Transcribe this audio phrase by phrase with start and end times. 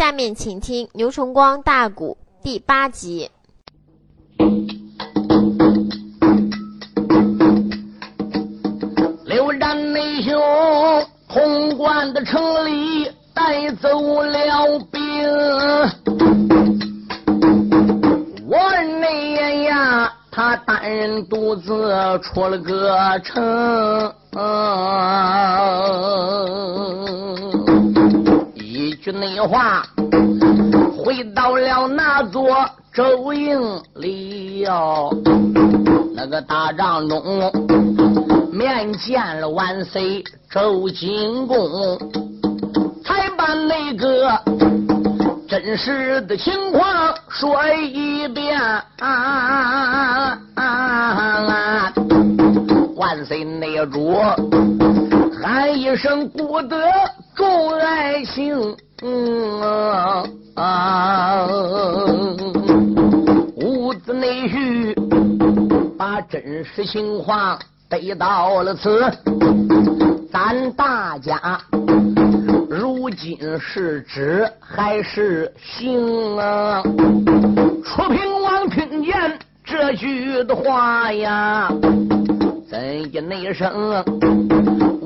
[0.00, 3.30] 下面请听牛崇光大鼓第八集。
[9.26, 10.32] 刘战内兄
[11.28, 15.28] 潼关的城里带走了兵，
[18.48, 18.58] 我
[19.02, 21.92] 内爷呀，他单人独自
[22.22, 24.14] 出了个城。
[28.54, 29.82] 一句内话，
[30.96, 33.60] 回到了那座周营
[33.94, 35.10] 里哟，
[36.14, 37.22] 那个大帐中
[38.52, 41.98] 面见了万岁周金公，
[43.04, 44.38] 才把那个
[45.48, 48.60] 真实的情况说一遍。
[48.98, 51.92] 啊啊
[52.96, 54.14] 万岁内主
[55.42, 56.76] 喊一声“不得
[57.34, 58.54] 众爱卿”，
[59.02, 59.60] 嗯
[60.56, 61.46] 啊，
[63.56, 64.94] 屋子内婿
[65.96, 69.02] 把真实情况得到了此，
[70.30, 71.58] 咱大家
[72.68, 76.82] 如今是知还是行啊？
[77.82, 81.72] 楚平王听见这句的话呀。
[82.68, 84.04] 怎的那声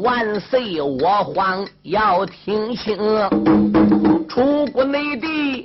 [0.04, 2.94] 万岁，我皇要听清。
[4.28, 5.64] 楚国内地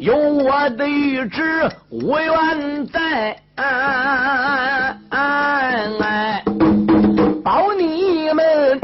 [0.00, 3.40] 有我的御旨，无缘在，
[7.44, 8.80] 保你们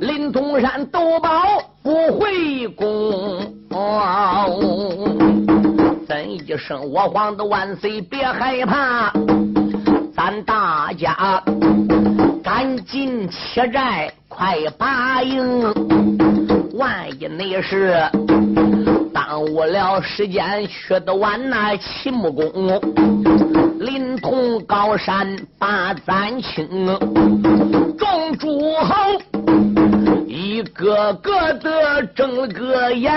[0.00, 1.42] 临潼山斗宝
[1.82, 3.38] 不回宫。
[6.08, 9.12] 怎一声，我皇的万岁，别害怕。
[10.16, 11.42] 咱大家
[12.52, 15.62] 赶紧起寨，快拔营！
[16.74, 18.02] 万一那是
[19.14, 22.50] 耽误了时间，去得晚那秦穆公
[23.78, 26.66] 临潼高山把咱清，
[27.96, 28.96] 众诸侯
[30.26, 33.14] 一个个的睁了个眼，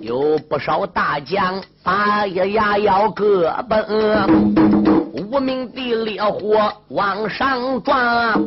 [0.00, 4.91] 有不少大将把牙要各奔。
[5.32, 8.46] 无名的烈火往上撞，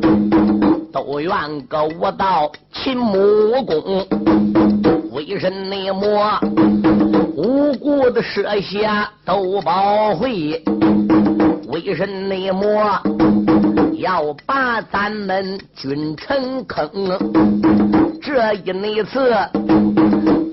[0.92, 4.06] 都怨个我到秦穆公，
[5.10, 6.38] 为人内魔，
[7.36, 10.62] 无辜的设下斗宝会，
[11.66, 12.72] 为人内魔，
[13.94, 16.88] 要把咱们君臣坑。
[18.22, 19.34] 这一那次，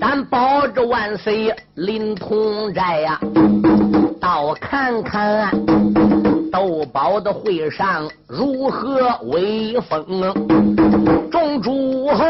[0.00, 3.20] 咱保着万岁临潼寨呀，
[4.24, 5.50] 到看看。
[6.50, 10.32] 豆宝的会上如何威风？
[11.30, 12.24] 众诸侯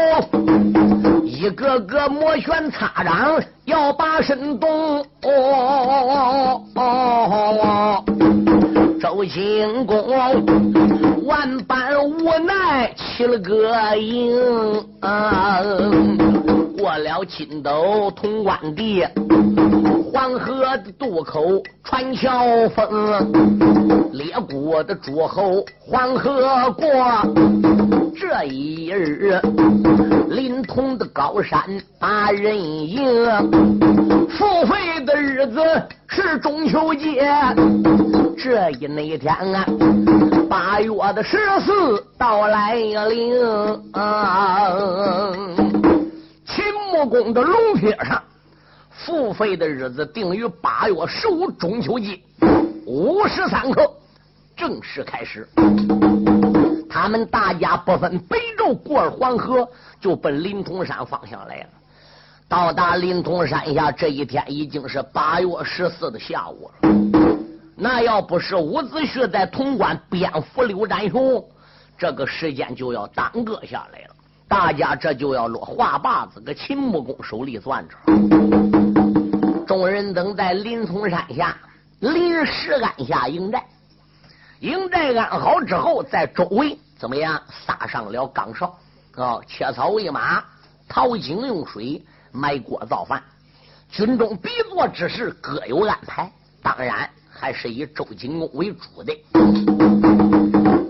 [1.23, 5.05] 一个个摩拳擦掌，要把身动。
[8.99, 9.95] 周兴公
[11.25, 14.35] 万般无奈，起了个营。
[16.77, 19.03] 过了金斗潼关地。
[20.13, 21.41] 黄河的渡口
[21.83, 26.87] 穿桥峰，列国的诸侯黄河过。
[28.15, 29.41] 这一日，
[30.29, 31.59] 临潼的高山
[31.99, 33.03] 把人迎。
[34.29, 35.59] 付费的日子
[36.07, 37.27] 是中秋节。
[38.37, 39.65] 这一那一天啊，
[40.55, 43.35] 八月的十四到来临。
[46.45, 48.23] 秦穆公的龙帖上。
[48.89, 52.17] 付费的日子定于八月十五中秋节
[52.85, 53.91] 午时三刻
[54.55, 55.45] 正式开始。
[56.89, 59.67] 他们大家不分北周，过了黄河
[59.99, 61.69] 就奔临潼山方向来了。
[62.47, 67.14] 到达临潼山下这一天已经是八月十四的下午了。
[67.87, 71.45] 那要不是伍子胥在潼关鞭俘刘占雄，
[71.95, 74.15] 这个时间就要耽搁下来了。
[74.47, 77.95] 大家这就要落话把子搁秦穆公手里攥着。
[79.67, 81.55] 众人等在临潼山下
[81.99, 83.63] 临时安下营寨，
[84.61, 88.75] 营寨安好之后，在周围怎么样撒上了岗哨
[89.15, 89.39] 啊？
[89.47, 90.43] 切草喂马，
[90.89, 93.21] 淘井用水，埋锅造饭。
[93.91, 96.31] 军中必做之事各有安排，
[96.63, 97.07] 当然
[97.45, 99.15] 还是以周景公为主的。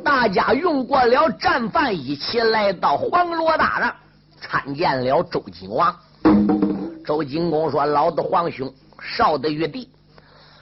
[0.06, 3.94] 大家用过了战饭，一起来到黄罗大帐，
[4.40, 5.94] 参见了周景王。
[7.06, 9.90] 周景公说：“老的皇兄，少的玉帝，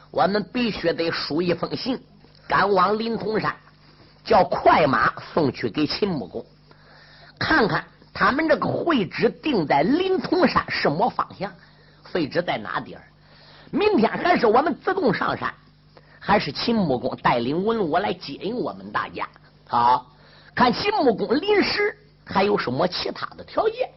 [0.10, 2.02] 我们必须得书一封信，
[2.48, 3.56] 赶往临潼山，
[4.26, 6.44] 叫快马送去给秦穆公，
[7.38, 11.52] 看看他们这个会址定在临潼山什么方向？
[12.06, 13.04] 废址在哪地儿？
[13.70, 15.54] 明天还是我们自动上山，
[16.26, 19.28] 还是秦穆公带领文武来接应我们大家？
[19.68, 20.10] 好
[20.56, 23.90] 看秦穆公临时还有什么其他的条件？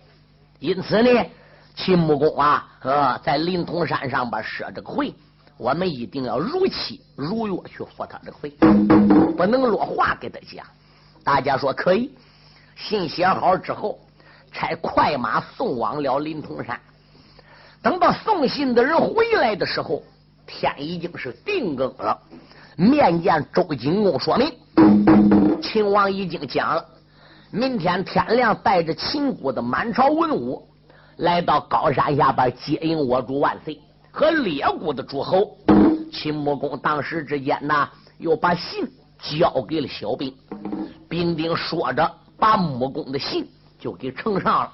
[0.58, 1.24] 因此呢，
[1.76, 5.14] 秦穆公啊，呃，在临潼山上边设这个会，
[5.56, 8.50] 我们一定要如期如约去赴他这个会，
[9.36, 10.66] 不能落话给他讲。
[11.22, 12.12] 大家说可以？
[12.74, 14.00] 信写好之后，
[14.50, 16.80] 差快马送往了临潼山。
[17.82, 20.02] 等到送信的人回来的时候，
[20.46, 22.16] 天已经是定更了。
[22.76, 24.52] 面见周景公，说明
[25.60, 26.84] 秦王已经讲了，
[27.50, 30.62] 明天天亮带着秦国的满朝文武
[31.16, 33.80] 来到高山下边接应我主万岁
[34.12, 35.56] 和列国的诸侯。
[36.12, 37.88] 秦穆公当时之间呢，
[38.18, 38.86] 又把信
[39.18, 40.32] 交给了小兵，
[41.08, 43.48] 兵丁说着，把穆公的信
[43.80, 44.72] 就给呈上了。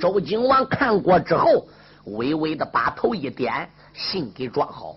[0.00, 1.66] 周景王看过之后。
[2.10, 4.94] 微微的把头一点，信给装好。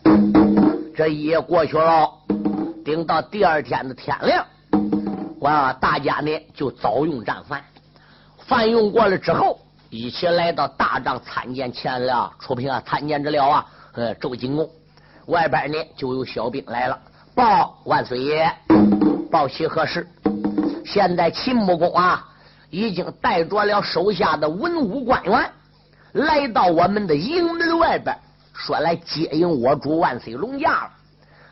[0.96, 2.12] 这一夜过去了，
[2.84, 4.46] 等到第二天的天亮，
[5.40, 7.64] 哇，大家呢就早用战饭，
[8.46, 9.58] 饭用过了之后，
[9.90, 12.30] 一起来到大帐参见前了。
[12.40, 14.70] 出平啊，参见之了啊，呃，周景公。
[15.28, 17.00] 外边呢就有小兵来了，
[17.34, 18.52] 报万岁爷，
[19.32, 20.06] 报喜何事？
[20.84, 22.28] 现在秦穆公啊，
[22.70, 25.50] 已经带着了手下的文武官员。
[26.14, 28.18] 来到我们的营门外边，
[28.60, 30.92] 说来接应我主万岁龙驾了。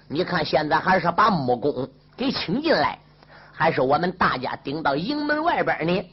[0.10, 3.00] 你看现在还是把木工给请进来，
[3.54, 6.06] 还是我们大家顶到营门外边呢？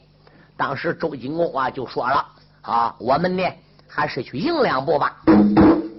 [0.55, 2.25] 当时周景公啊就说了
[2.61, 3.43] 啊，我们呢
[3.89, 5.17] 还是去迎两步吧。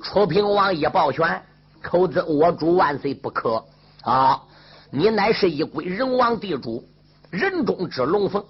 [0.03, 1.43] 楚平王一抱拳，
[1.83, 3.63] 口子我主万岁不可
[4.03, 4.41] 啊！
[4.91, 6.83] 你乃是一归人王地主，
[7.31, 8.43] 人中之龙凤，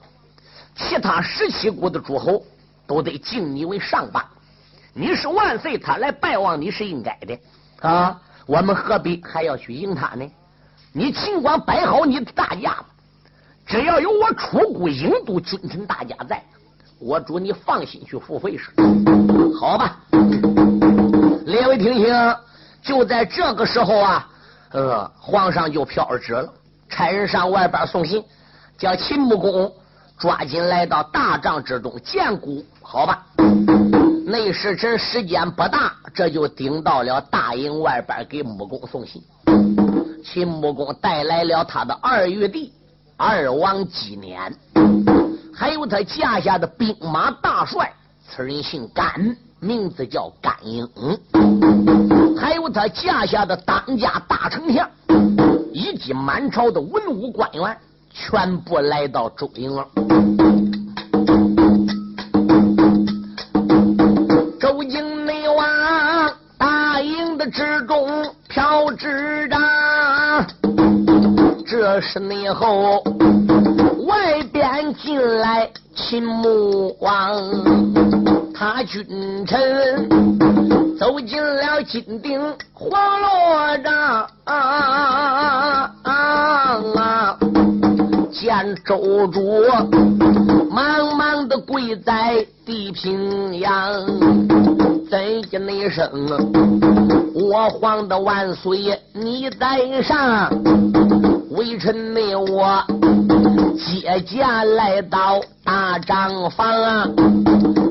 [0.77, 2.41] 其他十七国的诸侯。
[2.89, 4.31] 都得敬你为上吧，
[4.99, 7.39] 你是万岁，他来拜望你是应该的
[7.87, 8.19] 啊！
[8.47, 10.27] 我们何必还要去迎他呢？
[10.95, 12.79] 你尽管摆好你的大驾，
[13.67, 16.43] 只要有我楚国郢都君臣大家在，
[16.99, 18.71] 我祝你放心去付费是。
[19.61, 19.99] 好吧，
[21.45, 22.37] 列位听听，
[22.81, 24.27] 就在这个时候啊，
[24.71, 26.51] 呃，皇上就飘旨了，
[26.89, 28.25] 差人上外边送信，
[28.79, 29.71] 叫秦穆公。
[30.19, 33.27] 抓紧来到大帐之中见姑，好吧？
[34.29, 39.23] 内侍臣时间不大，这就顶到了大营外边给穆公送信。
[40.25, 42.73] 秦穆公带来了他的二玉帝
[43.17, 44.53] 二王纪年，
[45.55, 47.93] 还有他驾下的兵马大帅，
[48.29, 50.85] 此人姓甘，名字叫甘英，
[52.37, 54.91] 还有他驾下的当家大丞相，
[55.73, 57.79] 以及满朝的文武官员。
[58.19, 59.87] 全部来到周营了。
[67.83, 68.09] 中
[68.49, 69.57] 飘执着，
[71.67, 73.03] 这是内后
[74.07, 77.43] 外边进来秦穆王，
[78.55, 80.09] 他君臣
[80.99, 82.41] 走进了金顶
[82.73, 84.27] 黄罗帐。
[88.39, 89.65] 见周主
[90.71, 94.05] 忙忙的跪在地平阳，
[95.11, 95.19] 怎
[95.51, 96.07] 的那声？
[97.35, 100.51] 我皇的万岁，你在上，
[101.51, 102.85] 微臣内我
[103.79, 106.67] 接驾来到大帐房，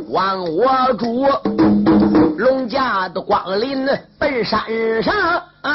[0.09, 1.25] 望我主
[2.37, 3.87] 龙驾的光临
[4.19, 4.61] 奔山
[5.01, 5.11] 上。
[5.61, 5.71] 啊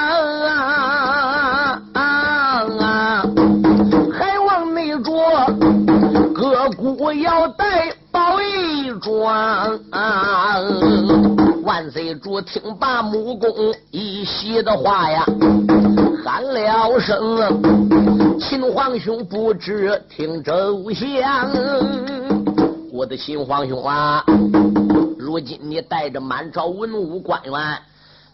[1.92, 2.39] 啊
[7.10, 9.80] 我要带宝衣装，
[11.64, 13.52] 万岁主听罢穆公
[13.90, 15.26] 一席的话呀，
[16.24, 21.50] 喊了声：“秦皇兄不知听周详。”
[22.94, 24.24] 我的秦皇兄啊，
[25.18, 27.78] 如今你带着满朝文武官员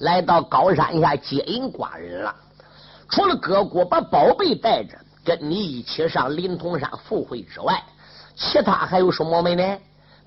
[0.00, 2.34] 来到高山下接应寡人了，
[3.08, 7.82] 除了各国把宝贝带着跟你一起上临潼山赴会之外。
[8.36, 9.78] 其他还有什么没呢？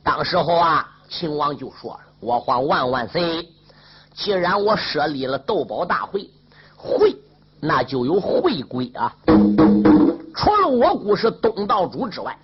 [0.03, 3.47] 当时候啊，秦王就说了：“我皇万万岁！
[4.15, 6.27] 既然我设立了斗宝大会，
[6.75, 7.15] 会
[7.59, 9.15] 那就有会规啊。
[10.35, 12.35] 除了我国是东道主之外，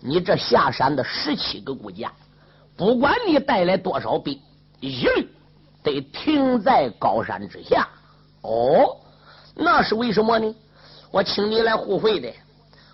[0.00, 2.12] 你这下山的十七个国家，
[2.76, 4.40] 不管你带来多少兵，
[4.78, 5.28] 一律
[5.82, 7.88] 得停在高山之下。
[8.42, 8.96] 哦，
[9.54, 10.54] 那是为什么呢？
[11.10, 12.32] 我请你来互会的。”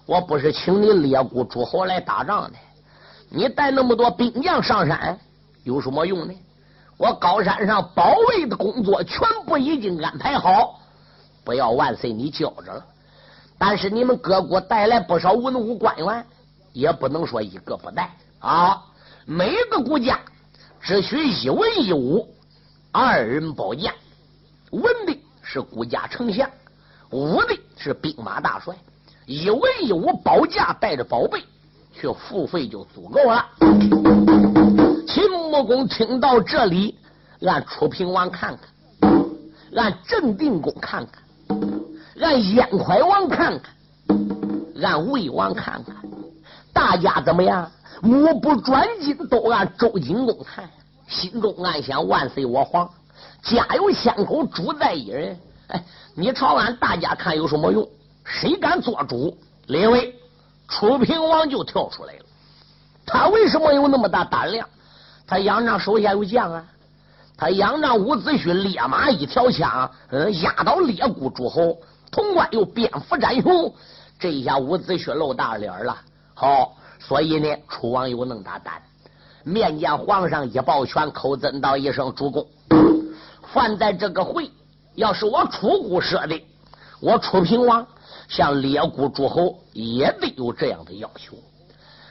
[0.09, 2.57] 我不是请你列国诸侯来打仗的，
[3.29, 5.19] 你带那么多兵将上山
[5.65, 6.35] 有什么用呢？
[6.97, 10.81] 我高山上保卫的工作全部已经安排好，
[11.45, 12.83] 不要万岁你交着了。
[13.59, 16.25] 但是你们各国带来不少文武官员，
[16.73, 18.83] 也不能说一个不带啊。
[19.27, 20.19] 每个国家
[20.81, 22.27] 只需一文一武
[22.91, 23.93] 二人保驾，
[24.71, 26.51] 文的是国家丞相，
[27.11, 28.75] 武的是兵马大帅。
[29.29, 31.45] 一文一武保驾带着宝贝
[31.93, 33.45] 去付费就足够了。
[35.07, 36.97] 秦穆公听到这里，
[37.39, 39.13] 让楚平王看看，
[39.71, 41.23] 让镇定公看看，
[42.15, 43.71] 让燕怀王看看，
[44.75, 45.95] 让魏王看看，
[46.73, 47.71] 大家怎么样？
[48.01, 50.71] 目不转睛都按周景公看，
[51.07, 52.89] 心中暗想：万岁，我皇
[53.43, 55.39] 家有千口，主在一人。
[55.67, 57.87] 哎，你朝俺大家看有什么用？
[58.29, 59.37] 谁敢做主？
[59.67, 60.15] 列位，
[60.69, 62.21] 楚平王就跳出来了。
[63.07, 64.69] 他为什么有那么大胆量？
[65.27, 66.65] 他仰仗手下有将啊，
[67.37, 71.79] 他仰仗伍子胥烈马一条枪，嗯，压倒列国诸侯。
[72.11, 73.75] 潼关又蝙蝠战雄，
[74.19, 75.97] 这一下伍子胥露大脸了。
[76.35, 76.75] 好。
[77.01, 78.83] 所以呢，楚王有那么大胆，
[79.45, 82.45] 面见皇上一抱拳，口尊道一声：“主公，
[83.53, 84.51] 凡在这个会，
[84.97, 86.43] 要是我楚国设的，
[87.01, 87.87] 我楚平王
[88.29, 91.37] 像列国诸侯也得有这样的要求。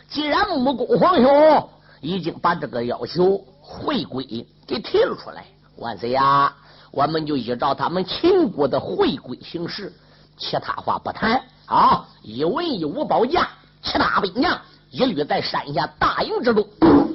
[0.10, 1.70] 既然穆公皇兄
[2.02, 5.46] 已经把这个要求回归给提了出来，
[5.78, 6.54] 万岁呀，
[6.92, 9.94] 我们就依照他们秦国的回归行事，
[10.38, 12.06] 其他话不谈啊！
[12.22, 13.48] 一文一武保驾，
[13.82, 14.60] 其他兵将。”
[14.90, 16.66] 一律在山下大营之中，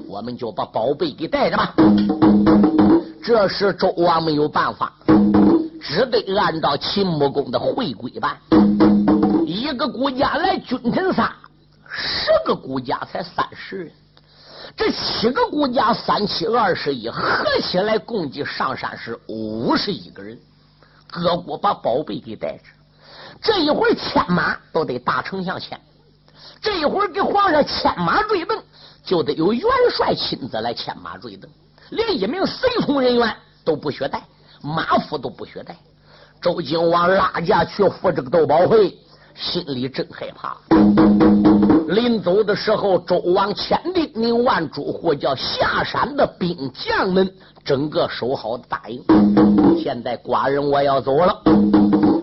[0.07, 1.75] 我们就把宝贝给带着吧。
[3.25, 4.93] 这时周王没有办法，
[5.81, 8.37] 只得按照秦穆公的回归办。
[9.73, 11.33] 一个国家来君臣仨，
[11.89, 13.93] 十个国家才三十人，
[14.77, 20.39] 这七个国家三七二十一，合起来共计上山是五十一个人。
[21.11, 22.65] 各国把宝贝给带着，
[23.41, 25.81] 这一会儿牵马都得大丞相牵。
[26.61, 28.61] 这一会儿给皇上牵马坠镫，
[29.03, 31.49] 就得由元帅亲自来牵马坠镫，
[31.91, 34.23] 连一名随从人员都不许带，
[34.61, 35.75] 马夫都不许带。
[36.43, 38.97] 周景王拉架去赴这个斗宝会，
[39.35, 40.57] 心里真害怕。
[41.89, 47.31] 临走的时候，周王千叮咛万嘱咐，叫下山的兵将们
[47.65, 49.03] 整个守好大营。
[49.83, 51.43] 现在寡人我要走了。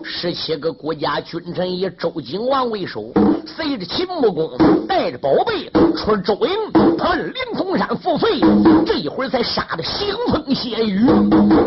[0.02, 3.12] 十七个国家君臣以周景王为首，
[3.46, 4.50] 随着秦穆公
[4.88, 8.40] 带着宝贝出周营，奔临潼山付费。
[8.84, 11.06] 这一会儿才杀的腥风血雨，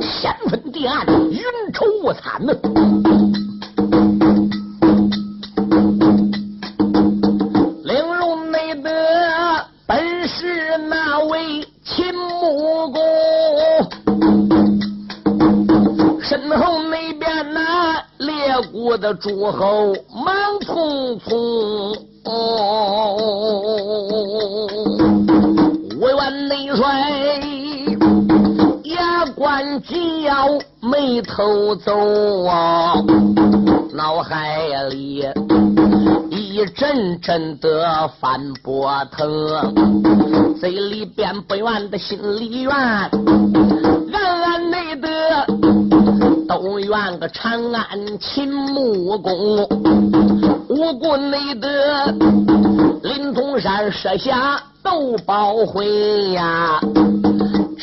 [0.01, 2.53] 天昏地暗，云愁雾惨呢。
[19.03, 19.93] 的诸侯
[20.25, 21.93] 忙匆匆，
[26.00, 27.41] 五员内帅
[28.86, 30.48] 牙关紧咬，
[30.79, 32.93] 眉头皱啊，
[33.93, 35.25] 脑海里
[36.29, 42.72] 一阵阵的翻波腾，嘴里边不愿的心里怨，
[46.93, 49.67] 半个长安秦穆公，
[50.69, 52.05] 无故内得
[53.01, 56.79] 临潼山设下斗宝会呀！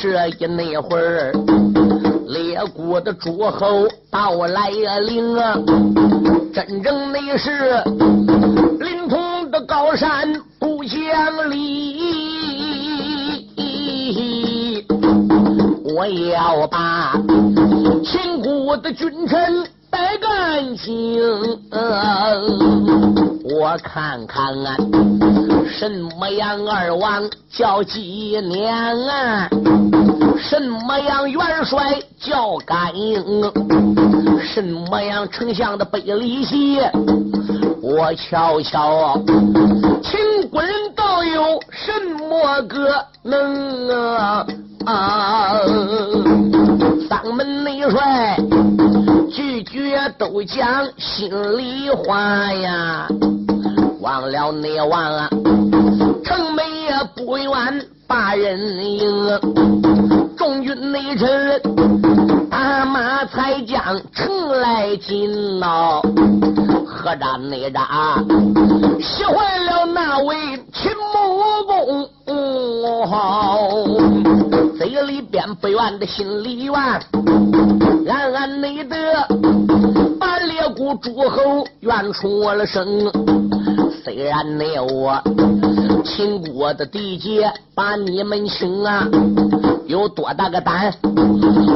[0.00, 1.32] 这一那会儿，
[2.28, 5.58] 列国的诸侯到来临啊！
[6.54, 7.82] 真正那是
[8.78, 11.98] 临潼的高山不讲理，
[15.96, 17.20] 我要把。
[18.04, 21.20] 秦国的君臣带干净，
[23.44, 24.76] 我看看啊，
[25.68, 25.88] 什
[26.18, 28.74] 么样二王叫纪年
[29.08, 29.48] 啊？
[30.38, 33.22] 什么样元帅叫甘英？
[34.42, 36.78] 什么样丞相的背礼席？
[37.82, 39.14] 我瞧瞧啊，
[40.02, 41.92] 秦国人都有什
[42.28, 44.46] 么个能啊？
[44.86, 45.60] 啊！
[47.10, 48.36] 三门内帅
[49.32, 53.08] 句句都讲心里话呀，
[54.00, 55.28] 忘了内忘啊，
[56.24, 57.50] 城门也不愿
[58.06, 58.60] 把人
[58.96, 59.40] 迎，
[60.38, 61.60] 众军内臣
[62.48, 66.00] 打马才将城来进呐，
[66.86, 67.84] 何战内战，
[69.00, 70.36] 喜坏了那位
[70.72, 72.08] 秦穆公。
[74.80, 76.74] 嘴里边不愿的心里怨，
[78.08, 78.96] 暗暗内得
[80.18, 82.86] 把列谷诸侯怨出我了声。
[84.02, 85.22] 虽然那我
[86.02, 89.06] 秦国的地界把你们请啊，
[89.84, 90.90] 有多大个胆，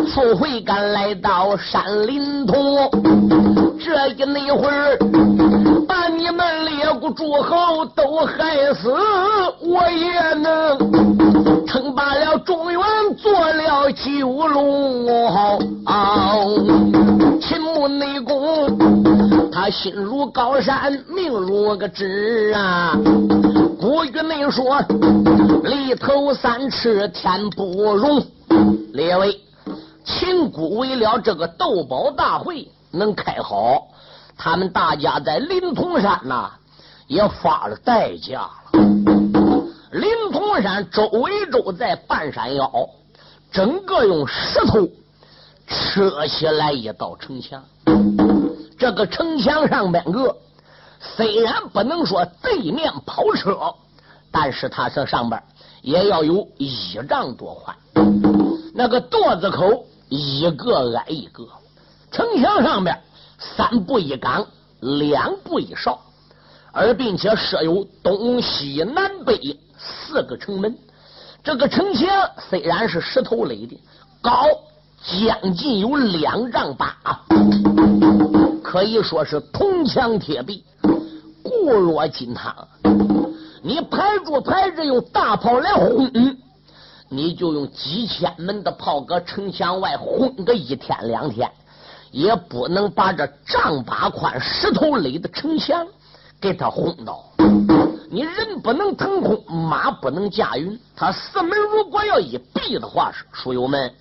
[0.08, 2.54] 速回赶来到山林头，
[3.84, 4.96] 这一那会儿
[6.16, 8.94] 你们列国诸侯都害死，
[9.60, 12.80] 我也能称罢了中原，
[13.16, 15.04] 做了九龙。
[17.40, 18.78] 秦穆内公，
[19.50, 22.96] 他心如高山，命如个纸啊。
[23.80, 24.80] 古语内说，
[25.64, 28.24] 里头三尺天不容。
[28.92, 29.40] 列位，
[30.04, 33.88] 秦国为了这个斗宝大会能开好，
[34.36, 36.52] 他们大家在临潼山呐
[37.06, 38.50] 也发了代价了。
[39.92, 42.88] 临潼山周围都在半山腰，
[43.52, 44.88] 整个用石头
[45.66, 47.62] 扯起来一道城墙。
[48.78, 50.36] 这个城墙上边个
[50.98, 53.74] 虽然不能说对面跑车，
[54.32, 55.40] 但是它这上边
[55.80, 57.76] 也要有一丈多宽。
[58.74, 61.46] 那个垛子口一个挨一个，
[62.10, 63.00] 城墙上边
[63.56, 64.46] 三步一岗，
[64.80, 66.00] 两步一哨，
[66.72, 70.76] 而并且设有东西南北四个城门。
[71.42, 72.08] 这个城墙
[72.48, 73.78] 虽然是石头垒的，
[74.22, 74.46] 高
[75.04, 76.96] 将近有两丈八，
[78.62, 80.64] 可以说是铜墙铁壁，
[81.42, 82.54] 固若金汤。
[83.62, 86.10] 你排住排着用大炮来轰。
[87.10, 91.48] 你就用几千门的炮搁城墙外轰个一天两天，
[92.14, 95.84] 也不能把这丈八宽石头垒的城墙
[96.40, 97.24] 给他轰倒。
[98.08, 100.78] 你人不能腾空，马不能驾云。
[100.94, 103.92] 他四门如果要一闭的话，书友们，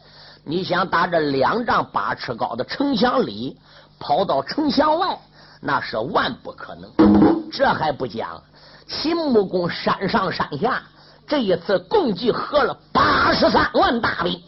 [0.45, 3.57] 你想打这两丈八尺高的城墙里
[3.99, 5.17] 跑到城墙外，
[5.59, 7.49] 那是万不可能。
[7.51, 8.39] 这还不讲，
[8.85, 10.83] 秦穆公山上山下。
[11.25, 14.39] 这一次共计合了八十三万大兵，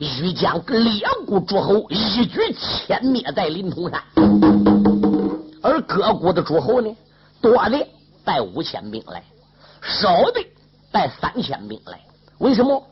[0.00, 2.40] 欲将列国诸侯一举
[2.86, 4.02] 歼灭在临潼山。
[5.62, 6.94] 而各国的诸侯呢，
[7.40, 7.86] 多的
[8.24, 9.22] 带五千兵来，
[9.82, 10.44] 少的
[10.92, 12.00] 带三千兵来。
[12.38, 12.82] 为什么？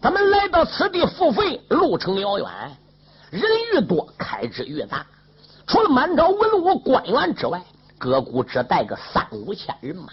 [0.00, 2.46] 他们来到此地付费，路程遥远，
[3.30, 3.42] 人
[3.72, 5.06] 越多，开支越大。
[5.66, 7.62] 除了满朝文武官员之外，
[7.98, 10.08] 各国只带个三五千人马。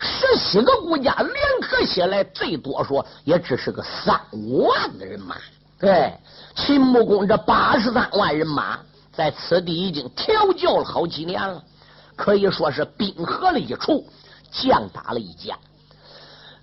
[0.00, 5.36] 十七个国家联合起来，最多说也只是个三五万的人马。
[5.78, 6.12] 对，
[6.54, 8.78] 秦穆公这八十三万人马
[9.12, 11.62] 在此地已经调教了好几年了，
[12.16, 14.06] 可以说是兵合了一处，
[14.50, 15.54] 将打了一家。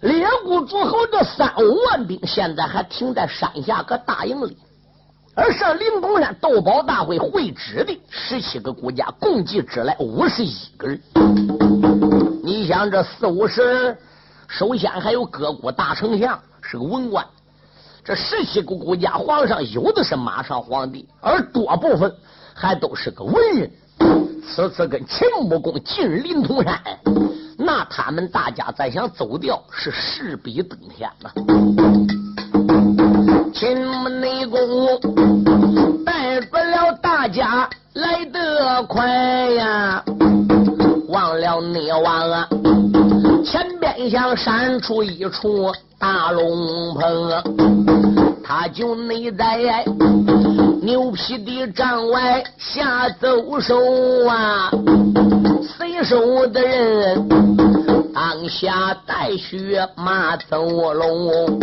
[0.01, 4.57] 列国诸侯这三五万兵现在还停在山下个大营里，
[5.35, 10.99] 而上灵公山斗宝大会会址的十七个国家，共计只来五十一个人。
[12.43, 13.97] 你想这四五十人，
[14.47, 17.25] 首先还有各国大丞相是个文官，
[18.05, 22.13] 这十七个国家皇上有的是马上皇帝，而多部分
[22.53, 23.71] 还都是个文人。
[24.45, 26.81] 此次跟秦穆公进临潼山，
[27.57, 31.31] 那他们大家再想走掉是势比登天呐。
[33.53, 34.99] 秦穆内公
[36.03, 40.03] 带不了大家来得快呀。
[41.07, 42.49] 忘了内王啊，
[43.43, 47.29] 前边想闪出一处大龙棚，
[48.43, 49.83] 他就内在
[50.81, 53.77] 牛皮的帐外下走手
[54.27, 54.71] 啊，
[55.61, 57.27] 随手的人
[58.13, 61.59] 当下带血马走龙，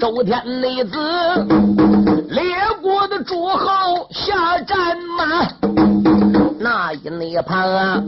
[0.00, 0.98] 周天内子
[2.30, 2.42] 列
[2.82, 6.05] 国的诸侯下战马。
[6.86, 8.00] 那一那旁啊，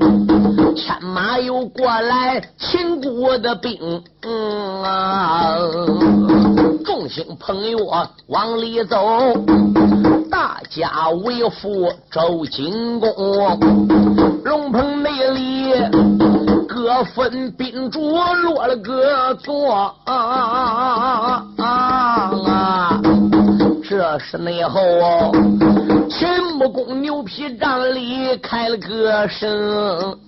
[0.77, 3.77] 牵马又过来秦国的兵
[4.85, 5.57] 啊，
[6.85, 7.75] 众星捧月
[8.29, 9.35] 往里走，
[10.31, 13.11] 大家为父周景公，
[14.45, 15.73] 龙棚内里
[16.69, 18.01] 各分宾主
[18.45, 23.01] 落了个座啊啊！
[23.89, 24.79] 这是内后。
[26.11, 30.19] 秦穆公牛皮帐里开了个声，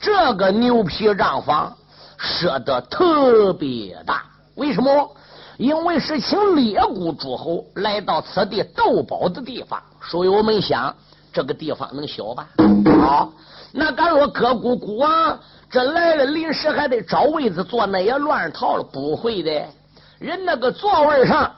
[0.00, 1.72] 这个牛皮帐房
[2.18, 4.24] 设的特别大。
[4.56, 5.08] 为什么？
[5.56, 9.80] 因为是请列国诸侯来到此地斗宝的地方。
[10.02, 10.92] 所以我们想，
[11.32, 12.48] 这个地方能小吧？
[13.00, 13.32] 好，
[13.70, 15.38] 那敢说各国国王
[15.70, 18.82] 这来了临时还得找位子坐，那也乱套了。
[18.82, 19.64] 不会的，
[20.18, 21.48] 人那个座位上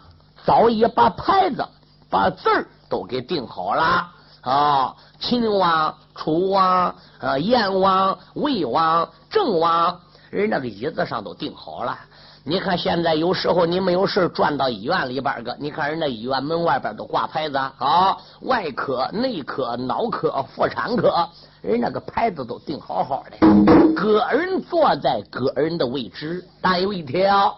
[0.45, 1.67] 早已把牌子、
[2.11, 4.09] 把字儿都给定好了
[4.43, 4.95] 啊！
[5.19, 9.99] 秦王、楚王、呃燕王、魏王、郑王，
[10.31, 11.99] 人那个椅子上都定好了。
[12.47, 21.27] 你看，现在有时候你没有事转到医院里边个，你看人家医院门外边都挂牌子啊，外科、内科、脑科、妇产科，
[21.63, 26.45] 人那个牌子都定好好的，个人坐在个人的位置。
[26.61, 27.57] 但有一条，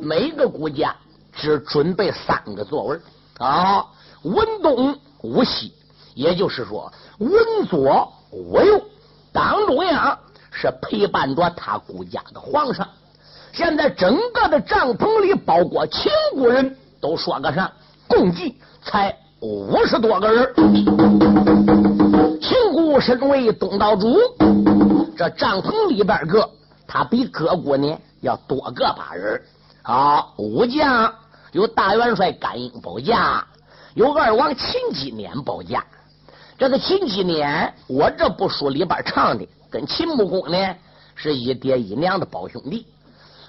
[0.00, 0.94] 每个国家
[1.34, 2.98] 只准备三个座位
[3.38, 3.84] 啊，
[4.22, 5.72] 文东武西，
[6.14, 7.32] 也就是说，文
[7.68, 8.80] 左武右，
[9.32, 10.18] 党中央
[10.50, 12.86] 是陪伴着他国家的皇上。
[13.52, 17.70] 现在整个的帐篷里，包括秦国人都说个啥？
[18.08, 20.54] 共计才五十多个人。
[22.40, 24.18] 秦国身为东道主，
[25.16, 26.48] 这帐篷里边个
[26.86, 29.42] 他比各国呢要多个把人。
[29.84, 31.12] 好，武将
[31.50, 33.44] 有大元帅甘英保驾，
[33.94, 35.84] 有二王秦基年保驾。
[36.56, 40.76] 这个秦基年，我这部书里边唱的，跟秦穆公呢
[41.16, 42.86] 是一爹一娘的胞兄弟。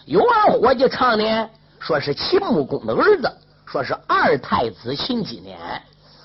[0.05, 3.31] 有二伙计唱呢，说是秦穆公的儿子，
[3.67, 5.59] 说是二太子秦基年，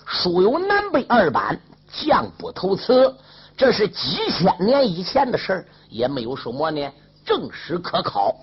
[0.06, 1.60] 书有南北二版，
[1.92, 3.14] 将不投词。
[3.58, 6.80] 这是几千年以前的事儿，也没有什么呢
[7.26, 8.34] 正史可考。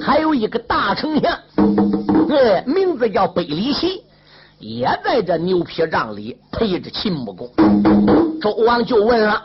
[0.00, 1.38] 还有一个大丞相，
[2.28, 4.02] 对，名字叫北里奇，
[4.58, 7.50] 也在这牛皮帐里陪着秦穆公。
[8.40, 9.42] 周王就问了：“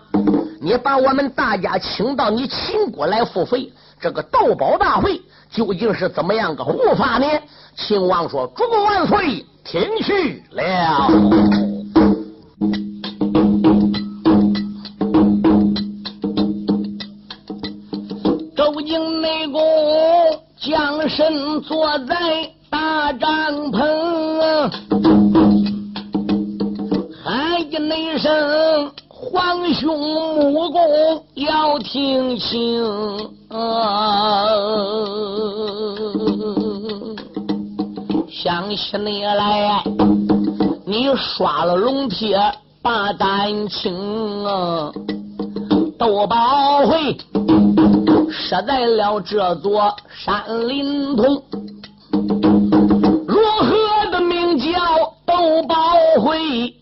[0.62, 7.26] 你把我们大家请到你秦国来付费？”这个斗宝大会究竟是怎么样个护法呢？
[7.76, 11.08] 秦王说：“主公万岁，听去了。
[21.10, 22.16] 身坐在
[22.70, 23.30] 大帐
[23.72, 24.72] 篷，
[27.24, 28.92] 喊一那声。”
[29.24, 29.96] 皇兄
[30.52, 30.82] 穆公
[31.36, 32.84] 要听清，
[38.32, 39.84] 想起你来，
[40.86, 42.36] 你刷了龙贴
[42.82, 43.94] 把丹青，
[46.00, 47.16] 斗宝会
[48.32, 51.44] 设在了这座山林洞，
[53.28, 54.72] 如何的名叫
[55.26, 55.76] 斗宝
[56.22, 56.74] 会？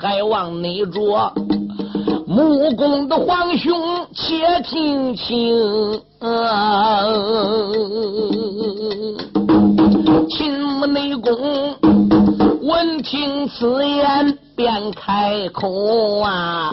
[0.00, 1.32] 还望你着
[2.26, 6.02] 木工的皇兄，且听清。
[10.28, 11.32] 秦穆内公
[12.62, 16.72] 闻听此言，便开口啊，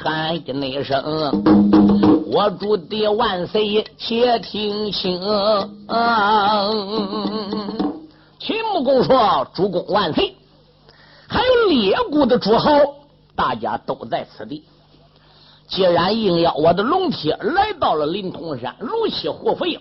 [0.00, 1.02] 喊一那声
[2.30, 5.20] ：“我主爹万岁，且听清。”
[8.38, 10.36] 秦穆公说：“主公万岁。”
[11.26, 12.70] 还有列国的诸侯，
[13.34, 14.62] 大家都在此地。
[15.66, 19.80] 既然应邀我的龙贴来到了临潼山，如期获费，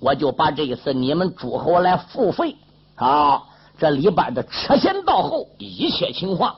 [0.00, 2.56] 我就把这一次你们诸侯来付费
[2.94, 3.42] 啊，
[3.82, 6.54] 这里边的车前到后一切情况，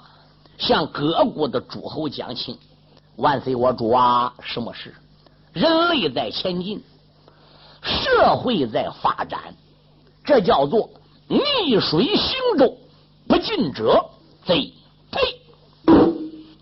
[0.59, 2.59] 向各国的诸侯讲清。
[3.17, 4.95] 万岁，我主啊，什么事？
[5.55, 6.83] 人类在前进，
[7.83, 9.55] 社会在发展，
[10.23, 10.91] 这叫做
[11.27, 12.77] 逆水行舟。
[13.27, 14.05] 不进者
[14.45, 14.75] 贼
[15.11, 15.21] 呸！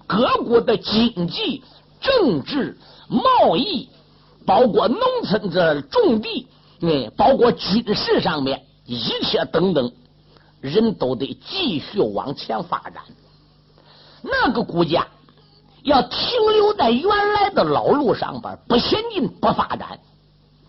[0.07, 1.65] 各国的经济、
[2.01, 3.89] 政治、贸易，
[4.47, 6.47] 包括农村的种地，
[6.83, 9.91] 嗯，包括军事上面一切等等，
[10.63, 13.03] 人都得继续往前发展。
[14.23, 15.09] 那个国家
[15.83, 16.19] 要停
[16.53, 19.99] 留在原来的老路上边，不前进不发展，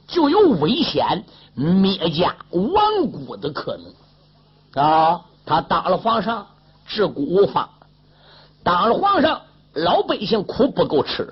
[0.07, 5.21] 就有危险灭家亡国的可能啊！
[5.45, 6.47] 他当了皇上，
[6.87, 7.69] 治国无方；
[8.63, 9.41] 当了皇上，
[9.73, 11.25] 老百姓苦不够吃；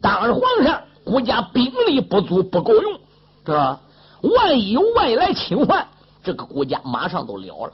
[0.00, 2.94] 当了皇上，国家兵力不足不够用，
[3.44, 3.80] 是吧？
[4.22, 5.88] 万一有外来侵犯，
[6.26, 7.72] 这个国家马上都了了。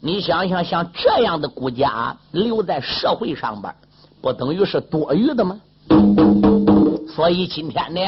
[0.00, 3.74] 你想想，像这样的国家留在社会上边，
[4.22, 5.60] 不等于是多余的吗？
[7.14, 8.00] 所以今天呢，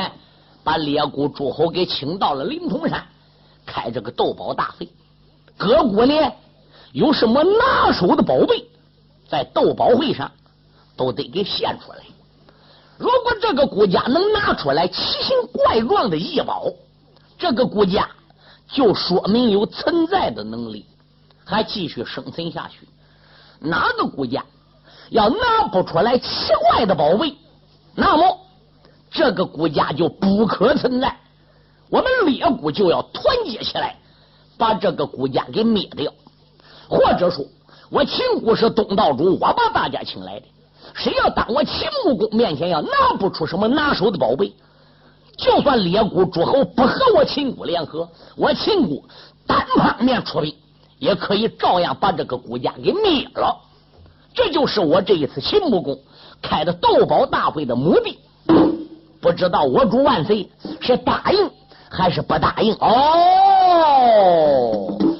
[0.65, 3.05] 把列国诸侯给请到了灵通山，
[3.67, 4.89] 开这个斗宝大会，
[5.59, 6.15] 各国呢？
[6.93, 8.65] 有什么拿手的宝贝，
[9.29, 10.33] 在斗宝会上
[10.97, 11.99] 都得给献出来。
[12.97, 16.65] 如果这个国家能拿出来奇形怪状的异宝，
[17.37, 18.09] 这个国家
[18.69, 20.87] 就说明有存在的能力，
[21.45, 22.89] 还继续生存下去。
[23.61, 24.45] 哪个国家
[25.11, 27.35] 要拿不出来奇怪的宝贝，
[27.95, 28.39] 那么
[29.11, 31.17] 这个国家就不可存在。
[31.89, 33.97] 我们列国就要团结起来，
[34.59, 36.13] 把这个国家给灭掉。
[36.89, 37.45] 或者说，
[37.91, 40.47] 我秦国是东道主，我把大家请来的。
[40.95, 44.53] 谁要当我秦穆公面前要拿不出什么拿手的宝贝，
[45.37, 49.03] 就算列国诸侯不和我秦国联合，我秦国
[49.47, 50.55] 单方面出兵，
[50.99, 53.55] 也可以照样把这个国家给灭了。
[54.35, 55.99] 这就是我这一次秦穆公
[56.41, 58.19] 开的斗宝大会的目的。
[59.21, 60.49] 不知道我主万岁
[60.81, 61.51] 是答应
[61.91, 62.75] 还是不答应？
[62.77, 64.07] 哦，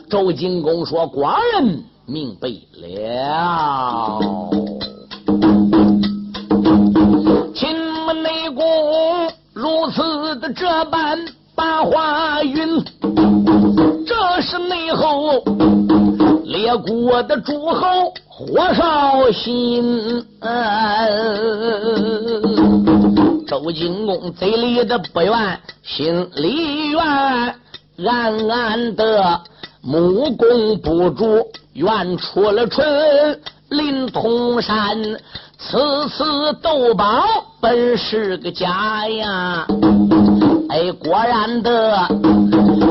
[0.09, 4.19] 周景公说：“寡人明白了。”
[10.79, 11.19] 这般
[11.55, 12.85] 把花云，
[14.07, 15.43] 这是内后
[16.45, 20.23] 列国的诸侯火烧心。
[23.49, 27.01] 周景公嘴里的不愿，心里愿，
[28.07, 29.41] 暗暗的
[29.81, 32.87] 目公不住，愿出了春，
[33.71, 35.01] 临潼山。
[35.59, 37.25] 此次斗宝
[37.63, 39.67] 本是个假呀！
[40.69, 41.97] 哎，果然的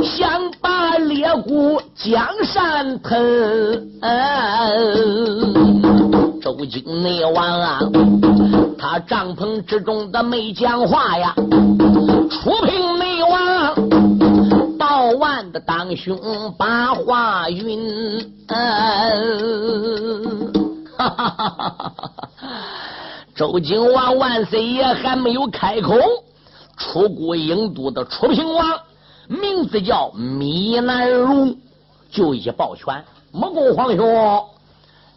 [0.04, 3.22] 想把猎谷江山吞。
[6.42, 7.80] 周京内王啊，
[8.78, 11.34] 他帐篷之中的没讲话呀。
[11.36, 13.76] 楚平内王
[14.78, 16.18] 道万的当胸
[16.58, 18.34] 把话云。
[20.98, 21.92] 哈哈哈哈哈！
[23.36, 25.94] 周景王万岁爷还没有开口，
[26.78, 28.80] 出国郢都的楚平王，
[29.28, 31.58] 名字叫米南荣，
[32.12, 34.46] 就一抱拳：“蒙公皇兄，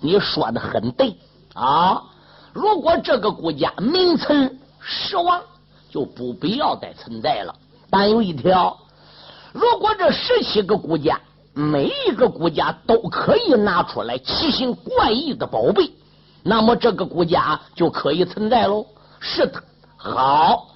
[0.01, 1.17] 你说的很对
[1.55, 2.03] 啊！
[2.53, 5.41] 如果这个国家名存实亡，
[5.91, 7.55] 就不必要再存在了。
[7.91, 8.79] 但有一条，
[9.53, 11.21] 如果这十七个国家……”
[11.55, 15.91] 每一个国家都可以拿出来奇形怪异的宝贝，
[16.45, 18.87] 那么这个国家就可以存在喽。
[19.19, 19.61] 是的，
[19.97, 20.69] 好，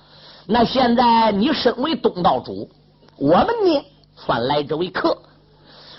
[0.47, 2.69] 那现在你身为东道主，
[3.17, 3.85] 我们呢
[4.17, 5.19] 算来这位客。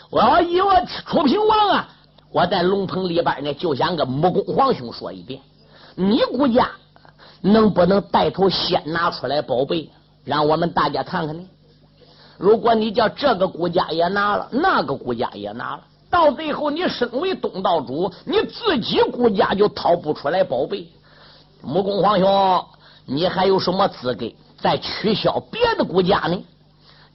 [0.10, 0.74] 我要以我
[1.08, 1.90] 楚平王啊，
[2.32, 5.42] 我在龙棚里边呢，就想跟穆公皇兄说一遍：
[5.96, 6.70] 你国家
[7.42, 9.90] 能不能带头先拿出来宝贝，
[10.24, 11.44] 让我们大家看看呢？
[12.38, 20.88] 如果你叫这个国家也拿了，那个国家也拿了，到最后你身为东道主，你自己国家就掏不出来宝贝。
[21.62, 22.66] 穆公皇兄，
[23.06, 24.26] 你还有什么资格
[24.58, 26.42] 再取消别的国家呢？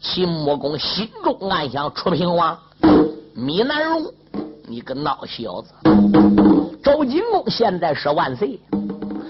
[0.00, 2.56] 秦穆公心中暗想：楚平王，
[3.34, 4.12] 米南荣，
[4.66, 5.72] 你个孬小子！
[6.82, 8.60] 周景公现在是万岁，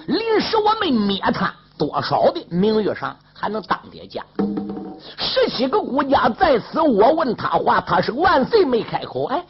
[0.07, 4.23] 临时我没灭他，多少的名誉上还能当爹家。
[5.17, 9.27] 十七个国家在此，我问他话，他是万岁没开口。
[9.27, 9.45] 哎，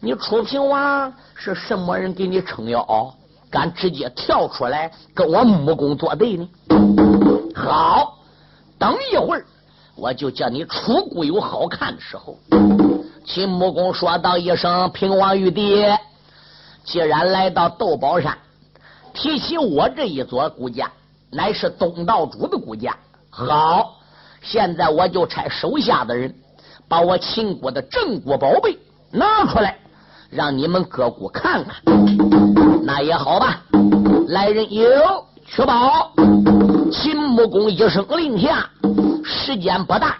[0.00, 3.14] 你楚平王是什么人给你撑腰，
[3.50, 6.48] 敢直接跳出来跟我穆公作对呢？
[7.54, 8.18] 好，
[8.78, 9.44] 等一会儿
[9.96, 12.38] 我就叫你出谷有好看的时候。
[13.24, 15.84] 秦穆公说道一声：“平王玉帝，
[16.84, 18.36] 既然来到斗宝山，
[19.12, 20.90] 提起我这一座国家，
[21.30, 22.96] 乃是东道主的国家。
[23.30, 23.94] 好。”
[24.40, 26.32] 现在我就差手下的人，
[26.86, 28.78] 把我秦国的镇国宝贝
[29.10, 29.76] 拿出来，
[30.30, 31.74] 让你们各国看看。
[32.82, 33.62] 那也好吧。
[34.28, 34.84] 来人，有
[35.46, 36.12] 取宝。
[36.90, 38.68] 秦穆公一声令下，
[39.24, 40.16] 时间不大，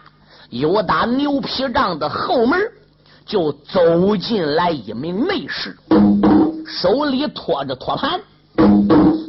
[0.51, 2.61] 又打牛皮帐的后门
[3.25, 5.77] 就走进来一名内侍，
[6.67, 8.21] 手里托着托盘，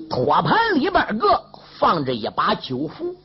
[0.09, 1.41] 托盘里边个
[1.77, 3.15] 放着一把酒壶。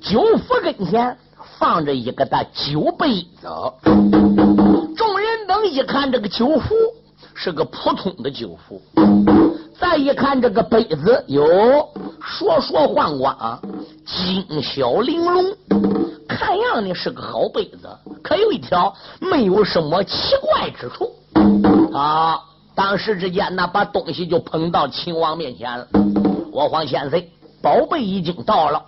[0.00, 1.16] 酒壶跟前
[1.58, 3.48] 放着一个大酒杯子，
[4.96, 6.62] 众人等一看，这个酒壶
[7.34, 8.80] 是个普通的酒壶，
[9.76, 11.44] 再一看这个杯子，哟，
[12.22, 13.60] 烁烁晃光，
[14.06, 15.56] 金小玲珑，
[16.28, 17.88] 看样呢是个好杯子，
[18.22, 21.10] 可有一条没有什么奇怪之处。
[21.92, 22.40] 啊，
[22.76, 25.88] 当时之间呢，把东西就捧到秦王面前了。
[26.52, 28.80] 我皇千岁，宝贝已经到了。